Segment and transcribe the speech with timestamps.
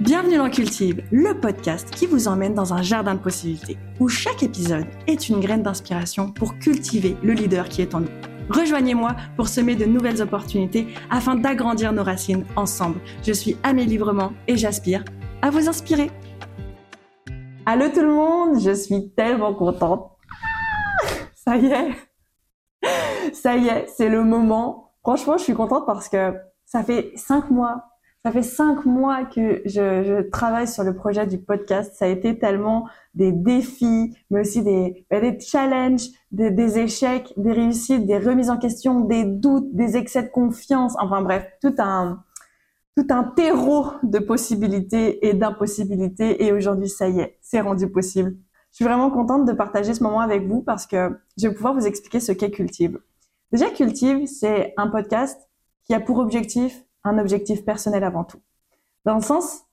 [0.00, 4.42] Bienvenue dans Cultive, le podcast qui vous emmène dans un jardin de possibilités, où chaque
[4.42, 8.08] épisode est une graine d'inspiration pour cultiver le leader qui est en nous.
[8.48, 12.98] Rejoignez-moi pour semer de nouvelles opportunités afin d'agrandir nos racines ensemble.
[13.22, 15.04] Je suis Amélie Librement et j'aspire
[15.42, 16.10] à vous inspirer.
[17.66, 20.12] Allô tout le monde, je suis tellement contente.
[21.34, 21.90] Ça y est,
[23.34, 24.94] ça y est, c'est le moment.
[25.02, 26.32] Franchement, je suis contente parce que
[26.64, 27.89] ça fait cinq mois
[28.24, 31.94] ça fait cinq mois que je, travaille sur le projet du podcast.
[31.94, 37.32] Ça a été tellement des défis, mais aussi des, bah, des challenges, des, des, échecs,
[37.38, 40.94] des réussites, des remises en question, des doutes, des excès de confiance.
[41.00, 42.22] Enfin bref, tout un,
[42.94, 46.44] tout un terreau de possibilités et d'impossibilités.
[46.44, 48.36] Et aujourd'hui, ça y est, c'est rendu possible.
[48.70, 51.74] Je suis vraiment contente de partager ce moment avec vous parce que je vais pouvoir
[51.74, 53.00] vous expliquer ce qu'est Cultive.
[53.50, 55.40] Déjà, Cultive, c'est un podcast
[55.84, 58.40] qui a pour objectif un objectif personnel avant tout.
[59.04, 59.64] Dans le sens,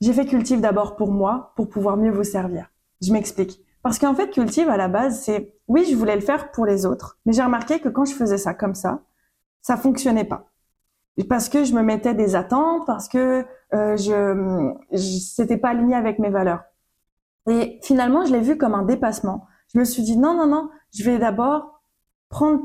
[0.00, 2.70] j'ai fait Cultive d'abord pour moi, pour pouvoir mieux vous servir.
[3.02, 3.62] Je m'explique.
[3.82, 6.86] Parce qu'en fait, Cultive, à la base, c'est, oui, je voulais le faire pour les
[6.86, 9.02] autres, mais j'ai remarqué que quand je faisais ça comme ça,
[9.62, 10.50] ça fonctionnait pas.
[11.28, 15.94] Parce que je me mettais des attentes, parce que euh, je, je c'était pas aligné
[15.94, 16.62] avec mes valeurs.
[17.50, 19.46] Et finalement, je l'ai vu comme un dépassement.
[19.72, 21.82] Je me suis dit, non, non, non, je vais d'abord
[22.28, 22.62] prendre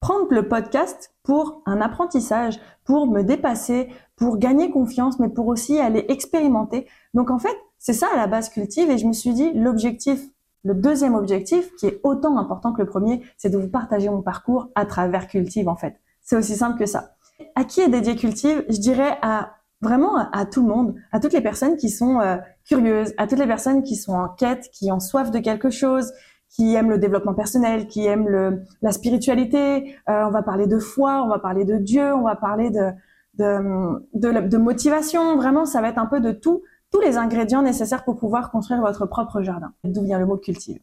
[0.00, 5.78] prendre le podcast pour un apprentissage, pour me dépasser, pour gagner confiance, mais pour aussi
[5.78, 6.86] aller expérimenter.
[7.14, 10.20] Donc en fait, c'est ça à la base cultive et je me suis dit l'objectif,
[10.64, 14.22] le deuxième objectif qui est autant important que le premier, c'est de vous partager mon
[14.22, 16.00] parcours à travers cultive en fait.
[16.22, 17.14] C'est aussi simple que ça.
[17.54, 18.64] À qui est dédié cultive?
[18.68, 22.36] Je dirais à vraiment à, tout le monde, à toutes les personnes qui sont euh,
[22.64, 26.12] curieuses, à toutes les personnes qui sont en quête, qui ont soif de quelque chose,
[26.50, 29.94] qui aiment le développement personnel, qui aiment le, la spiritualité.
[30.08, 32.90] Euh, on va parler de foi, on va parler de Dieu, on va parler de,
[33.34, 35.36] de, de, de, motivation.
[35.36, 38.80] Vraiment, ça va être un peu de tout, tous les ingrédients nécessaires pour pouvoir construire
[38.80, 39.72] votre propre jardin.
[39.84, 40.80] D'où vient le mot cultive.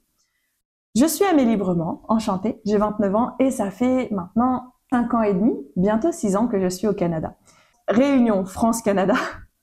[0.96, 5.34] Je suis Amélie Librement, enchantée, j'ai 29 ans et ça fait maintenant 5 ans et
[5.34, 7.36] demi, bientôt 6 ans que je suis au Canada.
[7.90, 9.16] Réunion France-Canada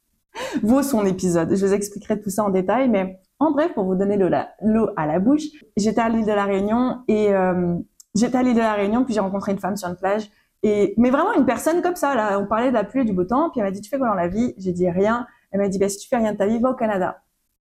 [0.63, 1.55] vaut son épisode.
[1.55, 5.07] Je vous expliquerai tout ça en détail, mais en bref, pour vous donner l'eau à
[5.07, 5.43] la bouche,
[5.77, 7.77] j'étais à l'île de la Réunion et euh,
[8.15, 10.31] j'étais à l'île de la Réunion, puis j'ai rencontré une femme sur une plage.
[10.63, 13.13] Et, mais vraiment une personne comme ça, là, on parlait de la pluie et du
[13.13, 14.55] beau temps, puis elle m'a dit, tu fais quoi dans la vie?
[14.59, 15.27] J'ai dit rien.
[15.51, 17.23] Elle m'a dit, bah, si tu fais rien de ta vie, va au Canada.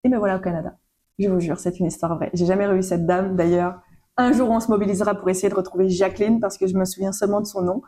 [0.03, 0.75] Et me voilà au Canada.
[1.17, 2.29] Je vous jure, c'est une histoire vraie.
[2.33, 3.81] J'ai jamais revu cette dame, d'ailleurs.
[4.17, 7.11] Un jour, on se mobilisera pour essayer de retrouver Jacqueline, parce que je me souviens
[7.11, 7.81] seulement de son nom.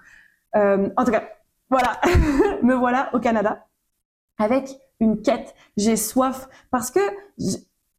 [0.56, 1.24] Euh, en tout cas,
[1.70, 2.00] voilà,
[2.64, 3.66] me voilà au Canada
[4.40, 5.53] avec une quête.
[5.78, 7.00] J'ai soif parce que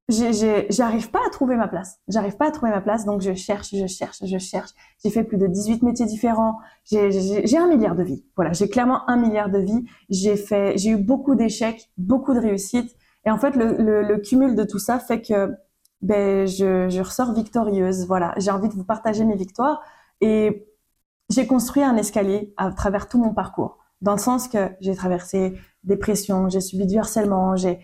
[0.09, 2.01] j'arrive pas à trouver ma place.
[2.09, 4.71] J'arrive pas à trouver ma place, donc je cherche, je cherche, je cherche.
[5.03, 6.59] J'ai fait plus de 18 métiers différents.
[6.85, 8.25] J'ai un milliard de vies.
[8.37, 9.85] Voilà, j'ai clairement un milliard de vies.
[10.09, 12.97] J'ai fait, j'ai eu beaucoup d'échecs, beaucoup de réussites.
[13.27, 15.53] Et en fait, le, le, le, cumul de tout ça fait que
[16.01, 18.07] ben, je, je ressors victorieuse.
[18.07, 19.83] Voilà, j'ai envie de vous partager mes victoires.
[20.23, 20.67] Et
[21.29, 23.79] j'ai construit un escalier à travers tout mon parcours.
[24.01, 27.81] Dans le sens que j'ai traversé des pressions, j'ai subi du harcèlement, j'ai...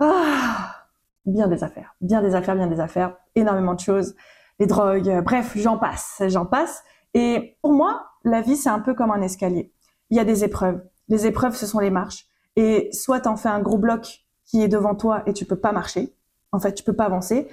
[0.00, 0.84] Ah
[1.26, 4.14] bien des affaires, bien des affaires, bien des affaires, énormément de choses,
[4.58, 6.82] les drogues, euh, bref, j'en passe, j'en passe.
[7.14, 9.72] Et pour moi, la vie, c'est un peu comme un escalier.
[10.10, 10.82] Il y a des épreuves.
[11.08, 12.26] Les épreuves, ce sont les marches.
[12.56, 15.72] Et soit t'en fais un gros bloc qui est devant toi et tu peux pas
[15.72, 16.14] marcher.
[16.52, 17.48] En fait, tu peux pas avancer.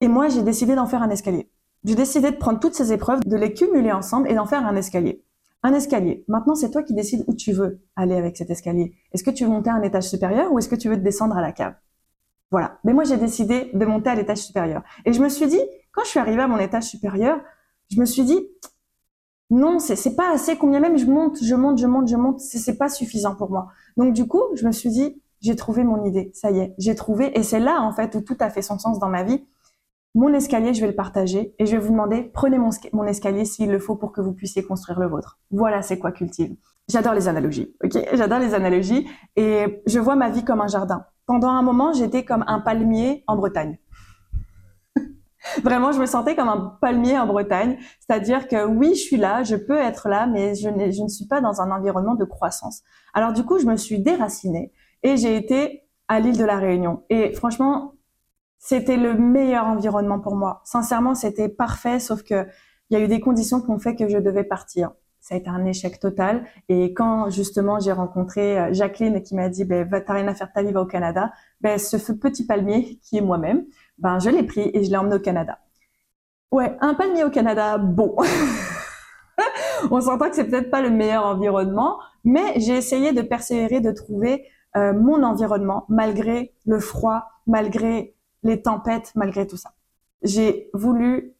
[0.00, 1.50] Et moi, j'ai décidé d'en faire un escalier.
[1.84, 4.76] J'ai décidé de prendre toutes ces épreuves, de les cumuler ensemble et d'en faire un
[4.76, 5.22] escalier.
[5.66, 6.24] Un escalier.
[6.28, 8.94] Maintenant, c'est toi qui décides où tu veux aller avec cet escalier.
[9.12, 11.02] Est-ce que tu veux monter à un étage supérieur ou est-ce que tu veux te
[11.02, 11.74] descendre à la cave?
[12.52, 12.78] Voilà.
[12.84, 14.84] Mais moi, j'ai décidé de monter à l'étage supérieur.
[15.04, 15.58] Et je me suis dit,
[15.90, 17.40] quand je suis arrivée à mon étage supérieur,
[17.90, 18.46] je me suis dit,
[19.50, 20.54] non, c'est, pas assez.
[20.54, 23.66] Combien même je monte, je monte, je monte, je monte, c'est pas suffisant pour moi.
[23.96, 26.30] Donc, du coup, je me suis dit, j'ai trouvé mon idée.
[26.32, 27.36] Ça y est, j'ai trouvé.
[27.36, 29.44] Et c'est là, en fait, où tout a fait son sens dans ma vie.
[30.16, 33.70] Mon escalier, je vais le partager et je vais vous demander, prenez mon, escalier s'il
[33.70, 35.38] le faut pour que vous puissiez construire le vôtre.
[35.50, 36.56] Voilà, c'est quoi Cultive.
[36.88, 37.98] J'adore les analogies, ok?
[38.14, 39.06] J'adore les analogies
[39.36, 43.24] et je vois ma vie comme un jardin pendant un moment, j'étais comme un palmier
[43.26, 43.78] en Bretagne.
[45.62, 47.76] Vraiment, je me sentais comme un palmier en Bretagne.
[48.00, 51.26] C'est-à-dire que oui, je suis là, je peux être là, mais je, je ne suis
[51.26, 52.82] pas dans un environnement de croissance.
[53.12, 57.02] Alors du coup, je me suis déracinée et j'ai été à l'île de la Réunion.
[57.10, 57.95] Et franchement,
[58.68, 60.60] c'était le meilleur environnement pour moi.
[60.64, 62.46] Sincèrement, c'était parfait, sauf que
[62.90, 64.90] il y a eu des conditions qui ont fait que je devais partir
[65.26, 66.44] ça a été un échec total.
[66.68, 70.52] Et quand justement j'ai rencontré euh, Jacqueline qui m'a dit, ben, t'as rien à faire
[70.52, 73.64] ta vie, va au Canada, ben, ce petit palmier qui est moi-même,
[73.98, 75.58] ben, je l'ai pris et je l'ai emmené au Canada.
[76.52, 78.14] Ouais, un palmier au Canada, bon.
[79.90, 83.90] On s'entend que c'est peut-être pas le meilleur environnement, mais j'ai essayé de persévérer, de
[83.90, 84.44] trouver
[84.76, 89.72] euh, mon environnement malgré le froid, malgré les tempêtes, malgré tout ça.
[90.22, 91.34] J'ai voulu,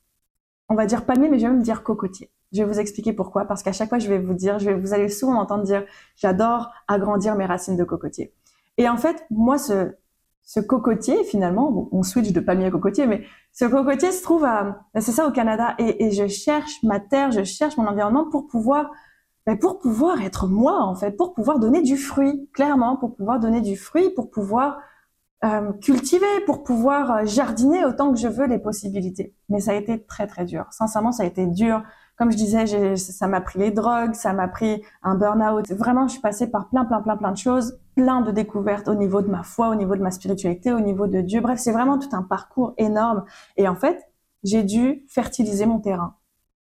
[0.69, 2.31] on va dire palmier, mais je vais même dire cocotier.
[2.53, 4.75] Je vais vous expliquer pourquoi, parce qu'à chaque fois, je vais vous dire, je vais,
[4.75, 5.85] vous allez souvent m'entendre dire,
[6.17, 8.33] j'adore agrandir mes racines de cocotier.
[8.79, 9.93] Et en fait, moi, ce,
[10.47, 14.85] ce cocotier, finalement, on switch de palmier à cocotier, mais ce cocotier se trouve à,
[14.95, 18.47] ben, c'est ça au Canada, et, je cherche ma terre, je cherche mon environnement pour
[18.47, 18.91] pouvoir,
[19.45, 23.41] ben pour pouvoir être moi en fait, pour pouvoir donner du fruit, clairement, pour pouvoir
[23.41, 24.79] donner du fruit, pour pouvoir
[25.45, 29.35] euh, cultiver, pour pouvoir euh, jardiner autant que je veux les possibilités.
[29.49, 30.67] Mais ça a été très très dur.
[30.71, 31.83] Sincèrement, ça a été dur.
[32.17, 35.71] Comme je disais, ça m'a pris les drogues, ça m'a pris un burn-out.
[35.73, 38.95] Vraiment, je suis passée par plein plein plein plein de choses plein de découvertes au
[38.95, 41.41] niveau de ma foi, au niveau de ma spiritualité, au niveau de Dieu.
[41.41, 43.25] Bref, c'est vraiment tout un parcours énorme.
[43.57, 43.99] Et en fait,
[44.45, 46.15] j'ai dû fertiliser mon terrain.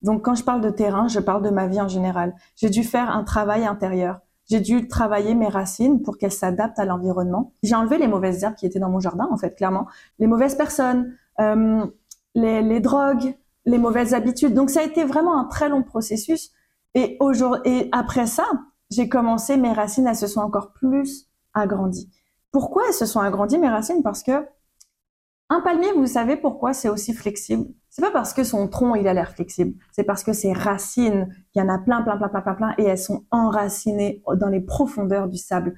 [0.02, 2.34] Donc quand je parle de terrain, je parle de ma vie en général.
[2.56, 4.20] J'ai dû faire un travail intérieur.
[4.50, 7.52] J'ai dû travailler mes racines pour qu'elles s'adaptent à l'environnement.
[7.62, 9.87] J'ai enlevé les mauvaises herbes qui étaient dans mon jardin, en fait, clairement.
[10.19, 11.87] Les mauvaises personnes, euh,
[12.35, 14.52] les, drogues, les mauvaises habitudes.
[14.52, 16.50] Donc ça a été vraiment un très long processus.
[16.94, 18.44] Et, aujourd'hui, et après ça,
[18.91, 22.11] j'ai commencé, mes racines, elles se sont encore plus agrandies.
[22.50, 24.03] Pourquoi elles se sont agrandies, mes racines?
[24.03, 24.44] Parce que
[25.50, 27.67] un palmier, vous savez pourquoi c'est aussi flexible?
[27.91, 29.75] C'est pas parce que son tronc, il a l'air flexible.
[29.93, 32.75] C'est parce que ses racines, il y en a plein, plein, plein, plein, plein, plein,
[32.79, 35.75] et elles sont enracinées dans les profondeurs du sable.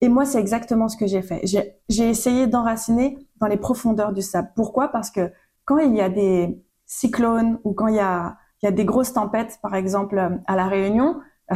[0.00, 1.40] Et moi, c'est exactement ce que j'ai fait.
[1.44, 4.50] J'ai essayé d'enraciner dans les profondeurs du sable.
[4.56, 4.88] Pourquoi?
[4.88, 5.32] Parce que
[5.64, 8.84] quand il y a des cyclones ou quand il y a, il y a des
[8.84, 11.20] grosses tempêtes, par exemple à La Réunion,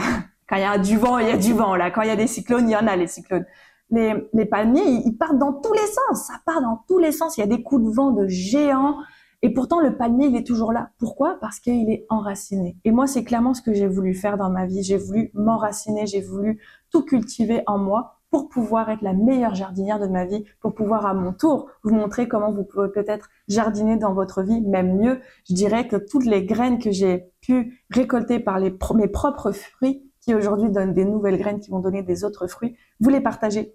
[0.49, 1.77] Quand il y a du vent, il y a du vent.
[1.77, 3.45] Là, quand il y a des cyclones, il y en a les cyclones.
[3.91, 6.27] Les, les palmiers, ils, partent dans tous les sens.
[6.27, 7.37] Ça part dans tous les sens.
[7.37, 8.97] Il y a des coups de vent de géants.
[9.43, 10.91] Et pourtant, le palmier, il est toujours là.
[10.99, 11.39] Pourquoi?
[11.41, 12.77] Parce qu'il est enraciné.
[12.85, 14.83] Et moi, c'est clairement ce que j'ai voulu faire dans ma vie.
[14.83, 19.99] J'ai voulu m'enraciner, j'ai voulu tout cultiver en moi pour pouvoir être la meilleure jardinière
[19.99, 23.97] de ma vie, pour pouvoir à mon tour vous montrer comment vous pouvez peut-être jardiner
[23.97, 25.21] dans votre vie, même mieux.
[25.49, 30.35] Je dirais que toutes les graines que j'ai pu récolter par mes propres fruits, qui
[30.35, 33.75] aujourd'hui donnent des nouvelles graines qui vont donner des autres fruits, vous les partagez.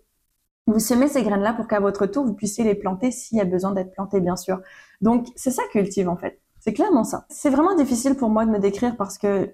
[0.67, 3.45] Vous semez ces graines-là pour qu'à votre tour, vous puissiez les planter s'il y a
[3.45, 4.61] besoin d'être planté, bien sûr.
[5.01, 6.39] Donc, c'est ça cultive, en fait.
[6.59, 7.25] C'est clairement ça.
[7.29, 9.53] C'est vraiment difficile pour moi de me décrire parce que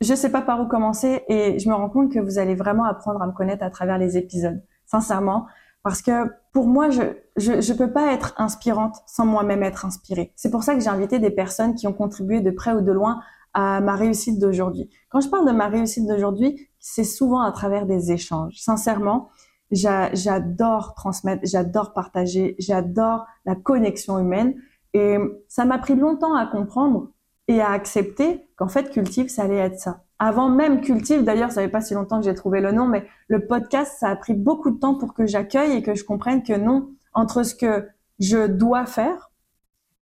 [0.00, 2.84] je sais pas par où commencer et je me rends compte que vous allez vraiment
[2.84, 4.60] apprendre à me connaître à travers les épisodes.
[4.86, 5.46] Sincèrement.
[5.84, 7.02] Parce que pour moi, je,
[7.36, 10.32] je, je peux pas être inspirante sans moi-même être inspirée.
[10.34, 12.90] C'est pour ça que j'ai invité des personnes qui ont contribué de près ou de
[12.90, 13.20] loin
[13.54, 14.90] à ma réussite d'aujourd'hui.
[15.10, 18.54] Quand je parle de ma réussite d'aujourd'hui, c'est souvent à travers des échanges.
[18.58, 19.28] Sincèrement,
[19.70, 24.54] j'adore transmettre, j'adore partager, j'adore la connexion humaine.
[24.94, 27.10] Et ça m'a pris longtemps à comprendre
[27.46, 30.04] et à accepter qu'en fait, Cultive, ça allait être ça.
[30.18, 33.06] Avant même Cultive, d'ailleurs, ça fait pas si longtemps que j'ai trouvé le nom, mais
[33.28, 36.42] le podcast, ça a pris beaucoup de temps pour que j'accueille et que je comprenne
[36.42, 37.88] que non, entre ce que
[38.18, 39.30] je dois faire,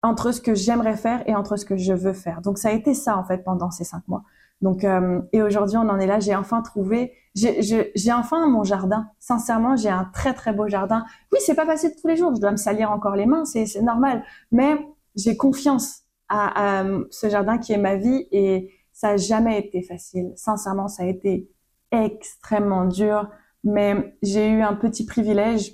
[0.01, 2.41] entre ce que j'aimerais faire et entre ce que je veux faire.
[2.41, 4.23] Donc ça a été ça en fait pendant ces cinq mois.
[4.61, 6.19] Donc euh, et aujourd'hui on en est là.
[6.19, 9.07] J'ai enfin trouvé, j'ai enfin mon jardin.
[9.19, 11.05] Sincèrement, j'ai un très très beau jardin.
[11.31, 12.33] Oui, c'est pas facile tous les jours.
[12.35, 14.23] Je dois me salir encore les mains, c'est normal.
[14.51, 14.77] Mais
[15.15, 20.31] j'ai confiance à, ce jardin qui est ma vie et ça a jamais été facile.
[20.35, 21.49] Sincèrement, ça a été
[21.91, 23.29] extrêmement dur.
[23.63, 25.73] Mais j'ai eu un petit privilège,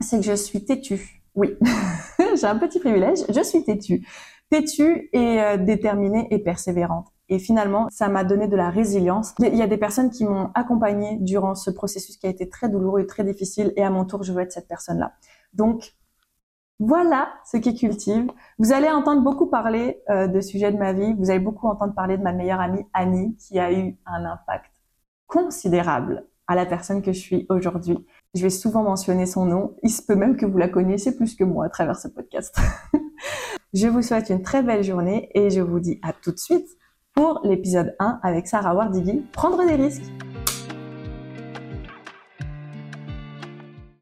[0.00, 1.22] c'est que je suis têtue.
[1.34, 1.56] Oui.
[2.36, 4.06] j'ai un petit privilège, je suis têtue.
[4.50, 7.11] Têtue et euh, déterminée et persévérante.
[7.32, 9.34] Et finalement, ça m'a donné de la résilience.
[9.38, 12.68] Il y a des personnes qui m'ont accompagnée durant ce processus qui a été très
[12.68, 13.72] douloureux et très difficile.
[13.76, 15.14] Et à mon tour, je veux être cette personne-là.
[15.54, 15.94] Donc,
[16.78, 18.30] voilà ce qui cultive.
[18.58, 21.14] Vous allez entendre beaucoup parler euh, de sujets de ma vie.
[21.14, 24.70] Vous allez beaucoup entendre parler de ma meilleure amie Annie, qui a eu un impact
[25.26, 27.96] considérable à la personne que je suis aujourd'hui.
[28.34, 29.74] Je vais souvent mentionner son nom.
[29.82, 32.54] Il se peut même que vous la connaissiez plus que moi à travers ce podcast.
[33.72, 36.68] je vous souhaite une très belle journée et je vous dis à tout de suite
[37.14, 40.10] pour l'épisode 1 avec Sarah Wardigi, Prendre des risques.